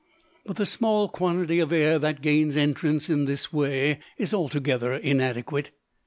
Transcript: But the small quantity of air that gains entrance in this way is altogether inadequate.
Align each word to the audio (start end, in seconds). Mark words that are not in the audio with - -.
But 0.47 0.55
the 0.55 0.65
small 0.65 1.07
quantity 1.09 1.59
of 1.59 1.71
air 1.71 1.99
that 1.99 2.23
gains 2.23 2.57
entrance 2.57 3.07
in 3.07 3.25
this 3.25 3.53
way 3.53 3.99
is 4.17 4.33
altogether 4.33 4.93
inadequate. 4.95 5.69